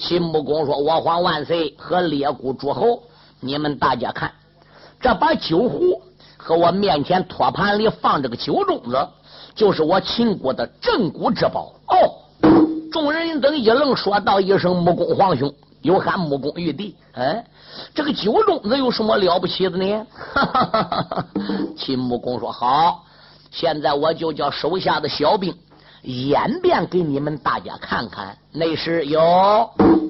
[0.00, 3.02] 秦穆公说：“我皇万岁和列国诸侯，
[3.38, 4.32] 你们大家看，
[4.98, 6.00] 这把酒壶
[6.38, 9.08] 和我面前托盘里放着个酒盅子，
[9.54, 11.94] 就是我秦国的镇国之宝。”哦，
[12.90, 17.44] 众人等一愣，说道一声：“穆公皇兄，有喊穆公玉帝。”哎，
[17.94, 20.06] 这个酒盅子有什么了不起的呢？
[20.32, 21.26] 哈哈哈！
[21.76, 23.04] 秦穆公说：“好，
[23.50, 25.54] 现在我就叫手下的小兵
[26.02, 28.36] 演变给你们大家看看。
[28.52, 29.20] 那时有，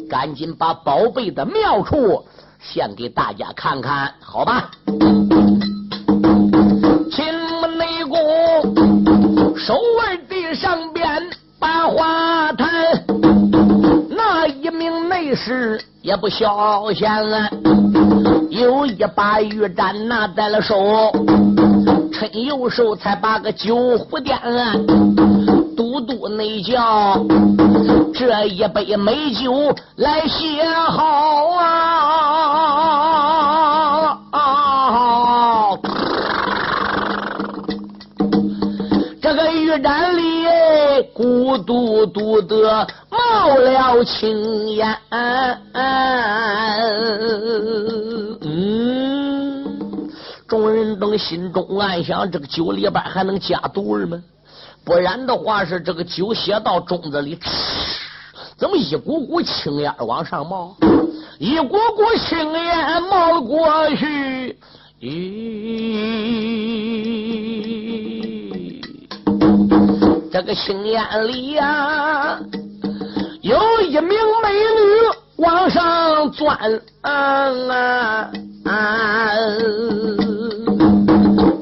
[0.08, 2.24] 赶紧把宝贝的妙处
[2.60, 4.70] 献给大家看看，好吧？
[7.10, 8.18] 秦门内功，
[9.56, 11.04] 守卫地上边
[11.58, 13.04] 把花坛，
[14.10, 17.50] 那一名内侍也不小闲啊，
[18.48, 21.10] 有一把玉盏拿在了手。
[22.12, 24.38] 趁右手才把个酒壶点，
[25.80, 27.24] 嘟嘟内叫，
[28.12, 31.78] 这一杯美酒来写好啊！
[39.22, 40.44] 这个玉盏里
[41.14, 46.20] 孤嘟嘟的冒了青烟，嗯。
[50.46, 54.22] 众人等心中暗想：这个酒里边还能加毒吗？
[54.84, 57.38] 不然的话，是这个酒写到盅子里，
[58.56, 60.76] 怎么一股股青烟往上冒？
[61.38, 64.58] 一股股青烟冒了过去，
[65.00, 65.10] 咦，
[70.32, 72.38] 这个青烟里呀，
[73.42, 74.08] 有一名
[74.42, 74.80] 美女
[75.36, 76.58] 往上钻
[77.02, 77.12] 啊
[77.70, 78.30] 啊
[78.64, 79.32] 啊！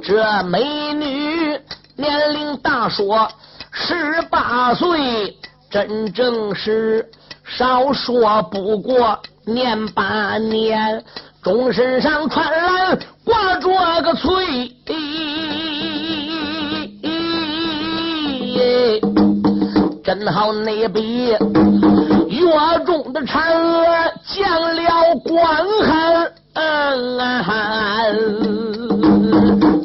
[0.02, 0.87] 这美
[2.08, 3.28] 年龄大，说
[3.70, 5.36] 十八岁，
[5.70, 7.06] 真正是
[7.44, 11.04] 少说不过年八年，
[11.42, 14.74] 钟身上穿蓝挂着个翠，
[20.02, 21.38] 真好那比月
[22.86, 23.84] 中的嫦娥
[24.24, 25.44] 降了光
[25.84, 26.32] 寒。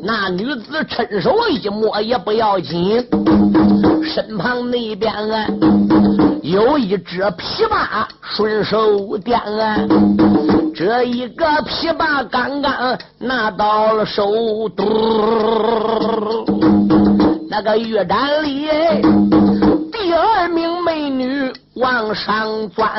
[0.05, 3.01] 那女子伸手一摸也不要紧，
[4.03, 5.47] 身旁那边啊
[6.41, 9.79] 有一只琵琶，顺手点啊，
[10.75, 14.29] 这一个琵琶刚刚拿到了手，
[17.49, 18.67] 那个玉盏里
[19.89, 22.91] 第二名美女往上钻，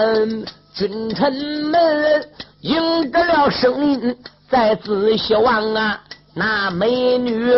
[0.74, 1.30] 君臣
[1.70, 2.24] 们
[2.62, 4.16] 应着了声音，
[4.48, 6.00] 再仔细望啊。
[6.36, 7.48] 那美女，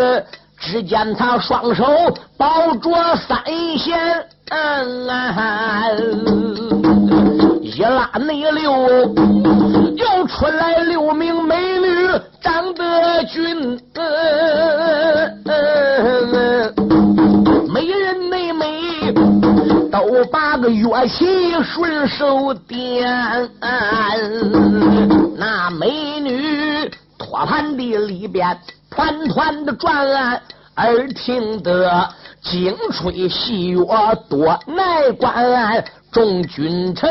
[0.58, 1.84] 只见她双手
[2.36, 3.42] 抱着三
[3.78, 3.98] 弦，
[7.62, 8.70] 一拉内溜，
[9.96, 12.06] 又出来六名美女，
[12.42, 13.80] 长得俊，
[17.72, 19.10] 美人美美，
[19.90, 23.50] 都把个乐器顺手点，
[25.38, 26.90] 那美女。
[27.26, 28.56] 托盘的里边
[28.88, 30.40] 团团的转，
[30.76, 32.08] 耳听得
[32.40, 35.84] 惊吹细乐多耐关。
[36.12, 37.10] 众君臣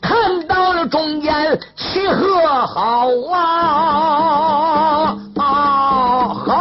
[0.00, 5.44] 看到了中间齐和好啊，好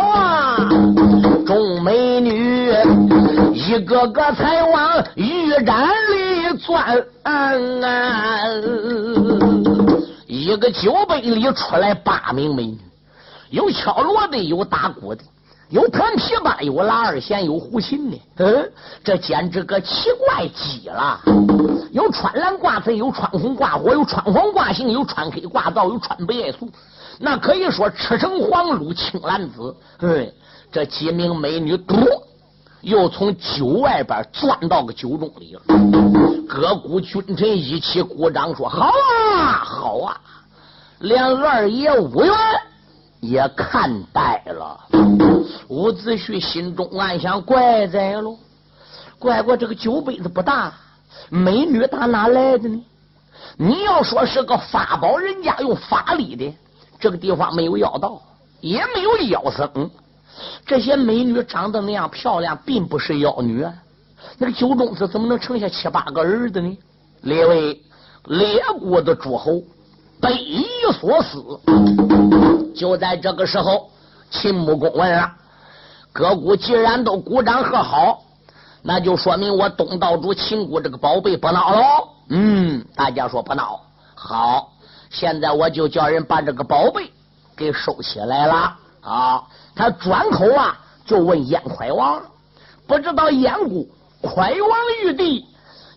[0.09, 0.57] 啊！
[1.45, 2.73] 众美女
[3.53, 6.83] 一个个才往玉盏里钻。
[7.23, 7.51] 啊
[10.31, 12.79] 一个酒杯里出来八名美女，
[13.49, 15.21] 有敲锣的，有打鼓的，
[15.67, 18.17] 有弹琵琶，有拉二弦，有胡琴的。
[18.37, 18.71] 嗯，
[19.03, 21.19] 这简直个奇怪极了。
[21.91, 26.69] 有穿蓝挂紫，有穿红挂火，有穿黄挂杏，有穿黑挂皂，有穿白叶素。
[27.19, 29.75] 那可以说赤橙黄绿青蓝紫。
[29.99, 30.31] 嗯，
[30.71, 31.97] 这几名美女多，
[32.81, 35.61] 又从酒外边钻到个酒盅里了。
[36.47, 38.91] 各股君臣一起鼓掌说：“好
[39.35, 40.19] 啊，好啊！”
[40.99, 42.33] 连二爷武元
[43.19, 44.79] 也看呆了。
[45.67, 48.37] 伍子胥心中暗想：怪哉喽！
[49.17, 50.73] 怪怪这个酒杯子不大，
[51.29, 52.83] 美女打哪来的呢？
[53.57, 56.53] 你要说是个法宝，人家用法力的，
[56.99, 58.21] 这个地方没有妖道，
[58.59, 59.89] 也没有妖僧。
[60.65, 63.73] 这些美女长得那样漂亮，并不是妖女啊。
[64.37, 66.77] 那个酒中子怎么能盛下七八个儿子呢？
[67.21, 67.81] 列位
[68.25, 69.61] 列国的诸侯。
[70.21, 70.65] 匪夷
[70.99, 71.43] 所思。
[72.75, 73.89] 就在这个时候，
[74.29, 75.31] 秦穆公问了
[76.13, 78.21] ：“各国既然都鼓掌和好，
[78.83, 83.79] 那就说明我东道主秦国这个宝贝不孬喽。”嗯，大家说不孬。
[84.13, 84.71] 好，
[85.09, 87.11] 现在我就叫人把这个宝贝
[87.57, 89.43] 给收起来了啊！
[89.75, 92.21] 他转口啊，就问燕快王
[92.87, 93.85] ：“不知道燕国
[94.21, 95.45] 快王玉帝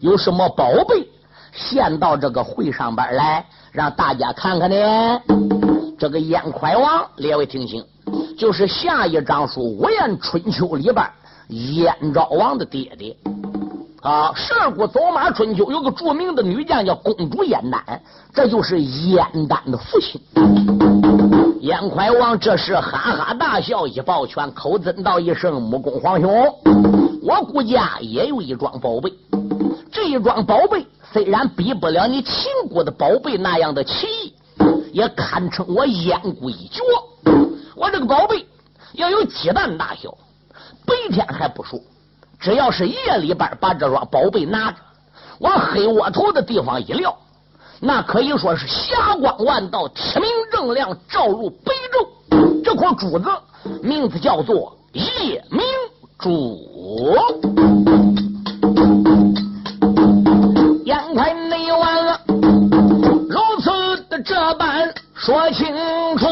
[0.01, 1.09] 有什么宝贝
[1.53, 5.21] 献到这个会上边来？”让大家看看呢，
[5.99, 7.85] 这个燕快王，列位听清，
[8.39, 11.05] 就是下一章书《五言春秋》里边
[11.49, 13.17] 燕昭王的爹爹
[14.01, 14.33] 啊。
[14.37, 18.01] 十二国走马春秋有个著名的女将叫公主燕丹，
[18.33, 20.21] 这就是燕丹的父亲。
[21.65, 26.31] 燕快王这时哈哈大笑，一抱拳，口尊道一声：“木公皇兄，
[27.23, 29.11] 我顾家也有一桩宝贝。
[29.91, 32.35] 这一桩宝贝虽然比不了你秦
[32.69, 34.35] 国的宝贝那样的奇异，
[34.93, 36.83] 也堪称我燕国一绝。
[37.75, 38.45] 我这个宝贝
[38.93, 40.19] 要有鸡蛋大小，
[40.85, 41.81] 白天还不说，
[42.39, 44.77] 只要是夜里边把这桩宝贝拿着，
[45.39, 47.17] 往黑窝头的地方一撂。”
[47.81, 52.09] 那可以说是霞光万道，天明正亮，照入北宙。
[52.65, 53.31] 这块珠子
[53.83, 55.63] 名字叫做夜明
[56.19, 56.59] 珠。
[60.85, 65.67] 眼看内完了，如此的这般说清
[66.17, 66.27] 楚。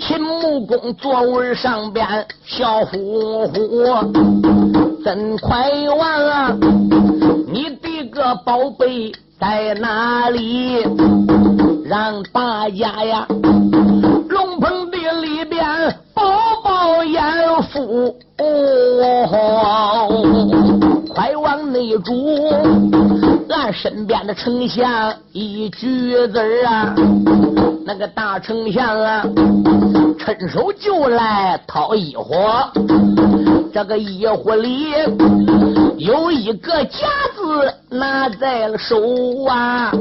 [0.00, 2.06] 秦穆公座位上边
[2.44, 3.84] 笑呼呼，
[5.04, 6.56] 怎快完了？
[7.48, 9.12] 你的个宝贝！
[9.38, 10.82] 在哪里？
[11.84, 13.26] 让大家呀，
[14.28, 15.62] 龙棚的里边
[16.14, 16.24] 饱
[16.64, 17.22] 饱眼
[17.70, 20.08] 福哦，
[21.14, 22.50] 快往内住。
[23.48, 26.94] 俺身边的丞相一举子啊，
[27.84, 29.22] 那个大丞相啊，
[30.18, 32.34] 伸手就来掏衣服。
[33.72, 34.86] 这个衣服里
[35.98, 37.06] 有一个夹
[37.36, 38.96] 子，拿在了手
[39.48, 39.92] 啊。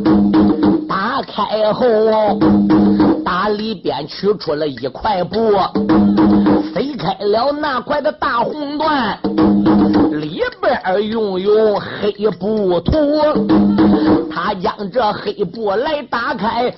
[0.88, 2.40] 打开后，
[3.24, 5.52] 打里边取出了一块布，
[6.74, 9.18] 撕开了那块的大红缎，
[10.20, 12.94] 里边用用黑布涂。
[14.32, 16.74] 他将这黑布来打开。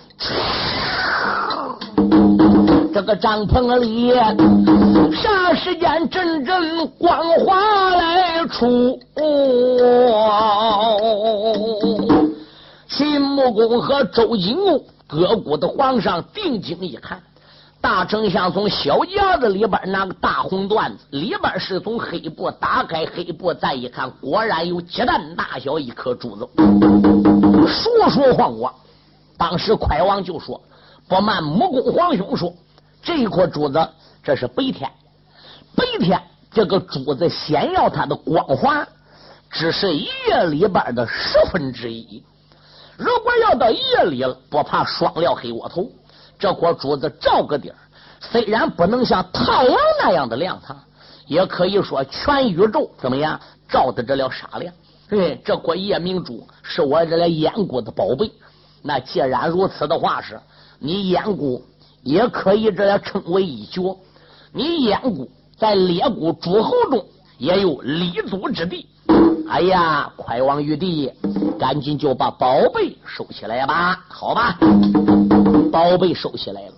[2.98, 9.00] 这个帐篷里，霎时间阵阵光华来出？
[12.90, 17.22] 秦穆公和周景公各国的皇上定睛一看，
[17.80, 26.50] 大丞相从小夹子里边拿个大红缎子，里边是从黑布打开黑布，再一看，果然有鸡蛋大小一颗珠子，
[27.68, 28.74] 说说晃晃。
[29.38, 30.60] 当时快王就说
[31.08, 32.52] ：“不瞒穆公皇兄说。”
[33.02, 33.90] 这一颗珠子，
[34.24, 34.90] 这是白天。
[35.76, 36.22] 白天
[36.52, 38.88] 这个珠子显耀它的光滑，
[39.50, 40.10] 只是夜
[40.50, 42.24] 里边的十分之一。
[42.98, 45.88] 如果要到夜里了，不怕双料黑窝头，
[46.40, 47.76] 这颗珠子照个底儿，
[48.20, 50.76] 虽然不能像太阳那样的亮堂，
[51.28, 53.40] 也可以说全宇宙怎么样
[53.70, 54.74] 照得这了沙亮。
[55.08, 58.32] 对，这颗夜明珠是我这来燕国的宝贝。
[58.82, 60.40] 那既然如此的话，是
[60.80, 61.62] 你燕国。
[62.08, 63.82] 也可以这样称为一绝。
[64.54, 65.28] 你燕国
[65.58, 67.06] 在列国诸侯中
[67.38, 68.88] 也有立足之地。
[69.50, 71.12] 哎呀，快王玉帝，
[71.60, 74.06] 赶紧就把宝贝收起来吧。
[74.08, 74.58] 好吧，
[75.70, 76.74] 宝贝收起来了。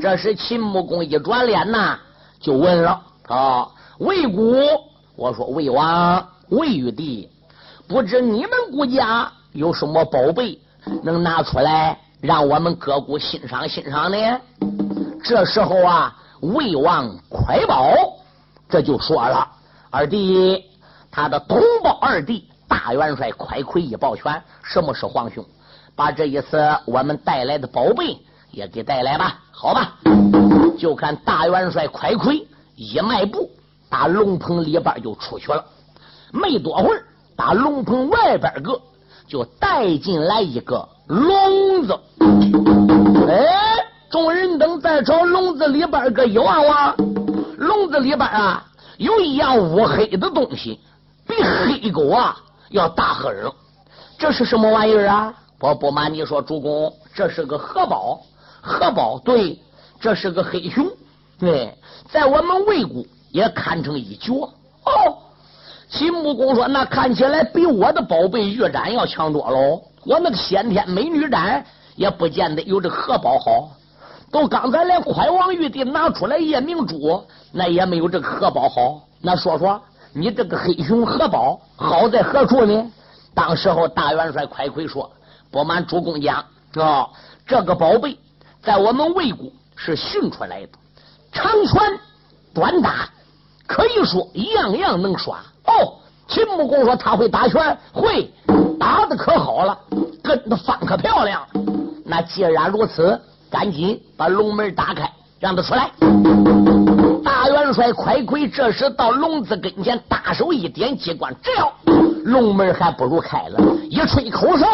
[0.00, 1.98] 这时秦穆公一转脸呐，
[2.38, 3.66] 就问了：“啊，
[3.98, 4.44] 魏国，
[5.16, 7.30] 我说魏王、魏玉帝，
[7.88, 10.58] 不知你们国家有什么宝贝
[11.02, 14.16] 能拿出来？”让我们各国欣赏欣赏呢。
[15.22, 17.92] 这时候啊，魏王快宝
[18.66, 19.46] 这就说了
[19.92, 20.64] ：“二弟，
[21.10, 25.44] 他的同胞二弟大元帅快奎一抱拳，什么是皇兄？
[25.94, 28.18] 把这一次我们带来的宝贝
[28.50, 29.92] 也给带来吧，好吧？
[30.78, 33.50] 就看大元帅快奎一迈步，
[33.90, 35.62] 打龙棚里边就出去了。
[36.32, 37.04] 没多会儿，
[37.36, 38.80] 打龙棚外边个
[39.28, 42.00] 就带进来一个。”笼子，
[43.28, 46.96] 哎，众人等再朝笼子里边个一望望，
[47.58, 48.64] 笼子里边啊
[48.96, 50.80] 有一样乌黑的东西，
[51.26, 52.36] 比黑狗啊
[52.70, 53.34] 要大很。
[54.18, 55.34] 这是什么玩意儿啊？
[55.60, 58.18] 我不瞒你说，主公，这是个荷包。
[58.62, 59.58] 荷包，对，
[60.00, 60.86] 这是个黑熊。
[61.38, 61.76] 对，
[62.10, 64.32] 在我们魏国也堪称一绝。
[64.32, 65.18] 哦，
[65.90, 69.82] 秦穆公说，那看起来比我的宝贝玉盏要强多喽。
[70.04, 71.64] 我那个先天美女斩
[71.96, 73.70] 也不见得有这荷包好，
[74.30, 79.00] 都刚才连快王玉帝拿出来夜明珠，那也没有这个荷包好。
[79.20, 79.80] 那说说
[80.12, 82.90] 你这个黑熊荷包好在何处呢？
[83.34, 85.10] 当时候大元帅快奎说
[85.50, 86.44] ：“不瞒主公讲
[86.74, 87.08] 啊，
[87.46, 88.18] 这个宝贝
[88.62, 90.68] 在我们魏国是训出来的，
[91.32, 91.98] 长拳
[92.52, 93.08] 短打，
[93.66, 95.98] 可以说样样能耍。”哦，
[96.28, 98.30] 秦穆公说他会打拳，会。
[98.78, 99.78] 打的可好了，
[100.22, 101.40] 跟的翻可漂亮。
[102.04, 103.18] 那既然如此，
[103.50, 105.10] 赶紧把龙门打开，
[105.40, 105.90] 让他出来。
[107.24, 111.72] 大元帅快快这时到笼子跟前，大手一点机关，只要
[112.24, 113.58] 笼门还不如开了。
[113.88, 114.66] 一吹口哨，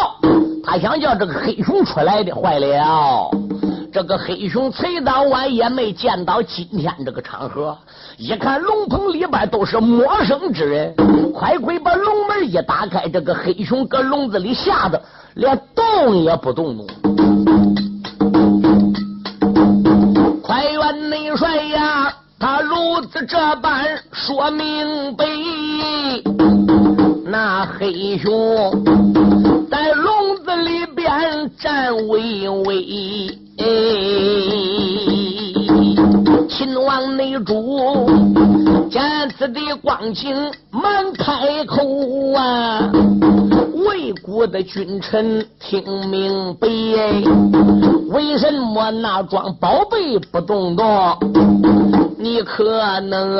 [0.63, 3.29] 他想叫这个黑熊出来的，坏了。
[3.93, 7.77] 这个黑熊崔当晚也没见到今天这个场合，
[8.17, 10.95] 一看龙棚里边都是陌生之人，
[11.33, 15.01] 快快把笼门一打开，这个黑熊搁笼子里吓得
[15.35, 16.87] 连动也不动动。
[20.41, 25.25] 快元内帅呀，他如此这般说明白，
[27.25, 28.71] 那黑熊
[29.69, 33.40] 在笼子里边站巍巍。
[33.61, 33.67] 哎，
[36.49, 38.09] 秦王内主
[38.89, 38.99] 见
[39.37, 40.35] 此的光景，
[40.71, 42.91] 忙开口啊！
[43.85, 46.67] 魏国的君臣听明白，
[48.09, 50.85] 为什么那桩宝贝不动动？
[52.17, 53.37] 你可能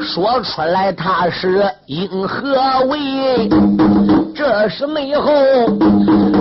[0.00, 2.56] 说出来，他是因何
[2.88, 3.50] 为？
[4.40, 5.30] 这是内后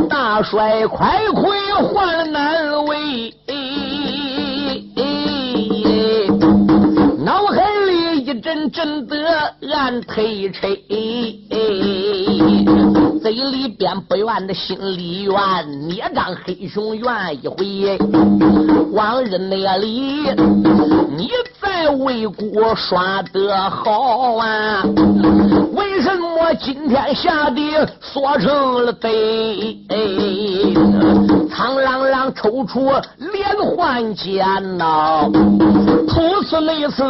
[0.10, 1.52] 大帅快快
[1.84, 3.34] 换难为，
[7.26, 10.82] 脑海里一阵阵的暗推吹，
[13.32, 15.36] 嘴里边不愿的心里怨，
[15.88, 17.05] 捏张黑熊怨
[17.43, 17.95] 一回。
[18.91, 20.23] 往日那里
[21.15, 21.30] 你
[21.61, 24.84] 在魏国耍得好啊，
[25.75, 27.69] 为什么今天下地
[28.01, 29.77] 缩成了贼？
[31.51, 32.89] 苍啷啷抽出
[33.32, 34.43] 连环剑
[34.80, 35.30] 呐，
[36.07, 37.03] 突刺那次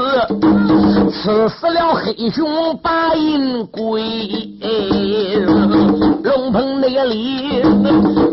[1.11, 4.59] 刺死了黑熊八银龟，
[6.23, 7.61] 龙棚那里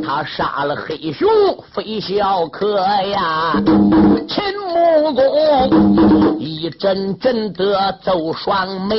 [0.05, 1.29] 他杀了黑熊
[1.72, 3.61] 飞小可呀，
[4.29, 8.97] 秦穆公一阵阵的奏双眉，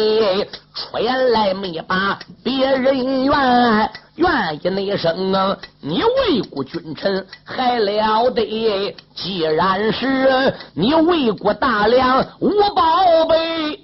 [0.73, 0.97] 出
[1.33, 3.89] 来没把别人怨。
[4.15, 8.95] 愿意那声啊，你为国君臣还了得？
[9.13, 13.79] 既然是你为国大梁无宝贝，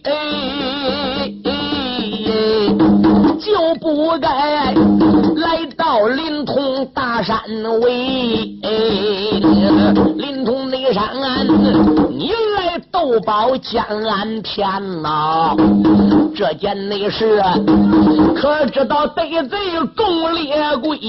[3.44, 4.74] 就不该
[5.36, 7.38] 来到临潼大山
[7.82, 7.90] 围。
[10.16, 11.04] 临潼内山，
[12.10, 12.63] 你来
[12.94, 15.56] 斗宝江安偏呐？
[16.36, 17.42] 这件内事，
[18.36, 19.60] 可知道得罪
[19.96, 21.00] 众列贵？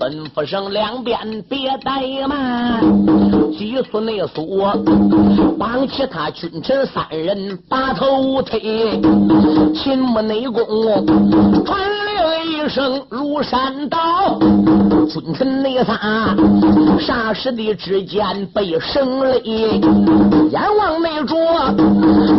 [0.00, 2.80] 吩咐声两边别怠慢，
[3.52, 4.64] 急速内苏
[5.58, 8.58] 帮其他君臣三人把头推，
[9.74, 10.64] 秦穆内公
[11.66, 14.38] 传令一声如山倒，
[15.08, 16.34] 君臣内仨
[16.98, 19.40] 霎时的之间被生雷，
[20.50, 21.36] 阎王内主。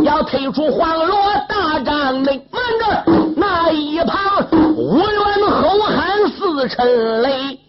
[0.03, 1.15] 要退出黄罗
[1.47, 3.03] 大帐内，慢着，
[3.35, 5.05] 那一旁无缘
[5.61, 7.59] 后喊四尘雷。